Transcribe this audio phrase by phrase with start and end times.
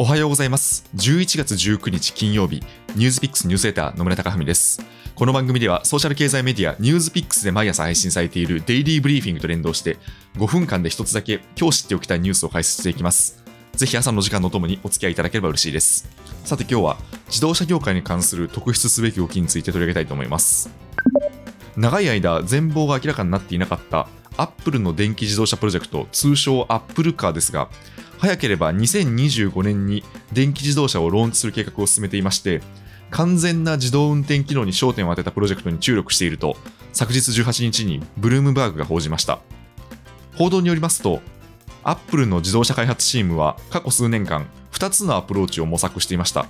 [0.00, 0.88] おはようございます。
[0.96, 2.62] 11月19日金曜日、
[2.96, 4.82] ニュースピックスニュースレター野村貴文です。
[5.14, 9.98] この番組ではソーシャル経済メディアニュースピックスで毎朝配信されているデイリーブリーフィングと連動して
[10.38, 13.44] 5分間で一つだけ今日知っておきたいニュースを解説していきます。
[13.74, 16.08] ぜひ朝の時間のともにお付き合いいただければ嬉しいです。
[16.46, 16.96] さて今日は
[17.26, 20.70] 自動車業界に関する特筆すべき動きについて取り上げたいと思います。
[21.76, 27.68] 長い間全貌が明らかになっていなかったアップルの電気自動車プロジェクト通称アップルカーですが
[28.18, 32.62] 早ければ2025年に電気自動車をローンチする計画を進めていまして
[33.10, 36.56] 完全な自動運転機能に焦点を当てたプロジェクトに注力していると
[36.92, 39.40] 昨日18日にブルームバーグが報じました。
[40.36, 41.20] 報道によりますと
[41.82, 46.46] アップルの自動車開発チームは過去数年間2つのアプローチを模索していました。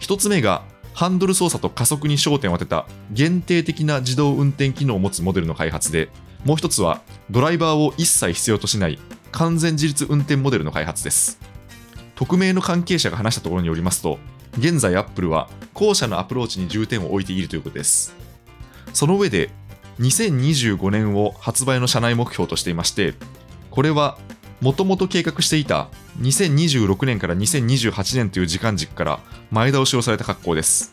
[0.00, 0.62] 1つ目が
[0.94, 6.08] ハンドル操作と加速に焦点を当てた限定的な自動運転機能を持つモデルの開発で
[6.44, 7.00] もう一つは
[7.30, 8.98] ドライバーを一切必要としない
[9.30, 11.40] 完全自立運転モデルの開発です。
[12.14, 14.18] 匿名の関係者が話したところによりますと
[14.58, 18.14] 現在アップルは後者のアプローチに重点を置いているということです。
[18.92, 19.50] その上で
[20.00, 23.14] 2025年を発売の社内目標としていまして
[23.70, 24.18] これは
[24.60, 25.88] もともと計画していた
[26.20, 30.92] 2026年から2028年という時間軸から前倒しをされた格好です。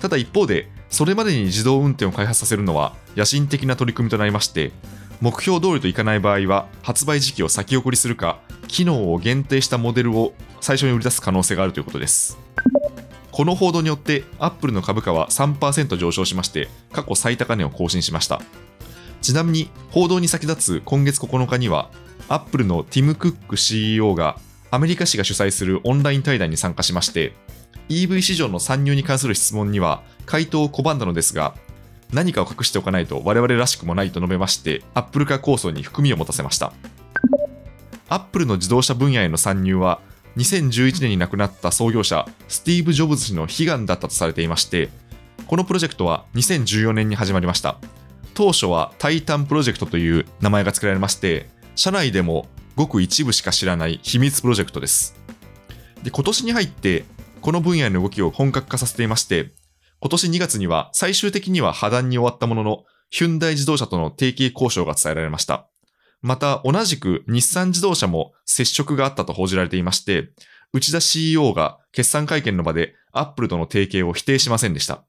[0.00, 4.72] ただ一方でそれまでに自動運転を開発させるのは野心的な取り組みとなりまして
[5.20, 12.38] 目標通りといかない場合は発売時期を先送りするか機能を限定したモデルを最初に売り出す可能性があるということです。
[13.32, 18.40] この報道によってアップルの株価は3%上昇しまして過去最高値を更新しました。
[19.20, 21.90] ちなみに報道に先立つ今月9日には
[22.28, 24.38] アップルのティム・クック CEO が
[24.70, 27.32] アメリカ紙が主催するオンライン対談に参加しまして
[27.88, 31.54] EV 市場の参入に関する質問には回答を拒んだのですが
[32.12, 36.72] 何かを隠しておかないと我々らしくもないと述べましてアップル化構想に含みを持たせました。
[38.10, 40.00] アップルの自動車分野への参入は
[40.36, 44.88] 2011年に亡くなった創業者スティーブ・ジョブズ氏の悲願だったとされていまして
[45.46, 47.78] このプロジェクトは2014年に始まりました。
[48.34, 55.14] 当初はタイタンプロジェクトという名前が付けられまして社内でもごく一部しか知らない秘密プロジェクトです。
[56.02, 57.04] で今年に入って
[57.40, 59.52] この分野の動きを本格化させていまして
[60.00, 65.68] 今年2月には最終的には破談に終わったもののヒュンダイ自動車との提携交渉が伝えられました。
[66.20, 70.30] また同じく日産自動車も接触があったと報じられていまして
[70.72, 75.04] 内田 CEO が決算会見の場でアップルとの提携を否定しませんでした。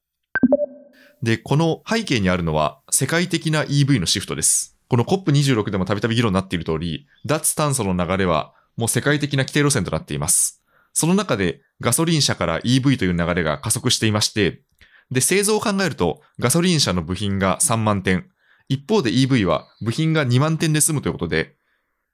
[1.24, 4.79] でこの背景にあるのは世界的な EV のシフトです。
[4.90, 10.62] この COP26 でもたびたび議論になっている通り脱炭素の流れはもう世界的な規定路線となっています
[10.94, 14.64] その中でガソリン車から EV という流れが加速していまして
[15.12, 18.30] で、製造を考えると、ガソリン車の部品が3万点、
[18.68, 21.56] 一方で EV は部品が2万点で済むということで、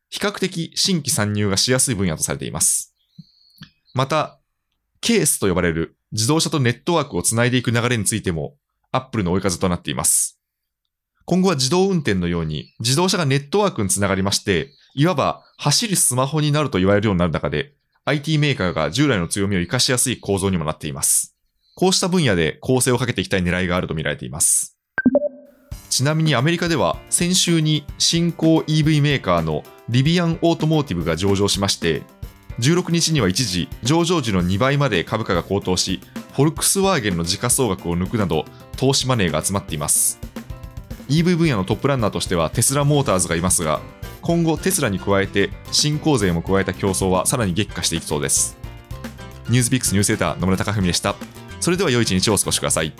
[0.10, 2.96] 比較的新規参入がしやすい分野とされています。
[3.94, 4.40] また、
[5.02, 8.56] ケースと呼ばれる自動車とネットワークをつないでいく流れについても、
[8.92, 10.35] アップルの追い風となっています。
[11.26, 17.74] 今後は自動運転のように、自動車がネットワークにつながりまして、いわば走るスマホになると言われるようになる中で、
[18.06, 21.36] IT メーカーが従来の強みを活かしやすい構造にもなっています。
[21.76, 24.78] こうした分野で攻勢をかけていきたい狙いがあると見られています。
[25.90, 32.04] ちなみにアメリカでは先週に新興 EV メーカーのリビアンオートモーティブが上場しまして、
[32.60, 36.02] 16日には一時上場時の2倍まで株価が高騰し、
[36.34, 38.46] フォルクスワーゲンの時価総額を抜くなど
[38.78, 40.35] 投資マネーが集まっています。
[41.10, 43.82] EV 分野のトップランナーとしてはテスラモーターズがいますが、
[44.22, 48.58] 今後テスラに加えて新興勢も加えた競争はさらに激化していきそうです。
[49.50, 51.16] ニュースピックスニュースレター野村貴文でした。
[51.60, 52.94] それでは良い一日をお過ごしください。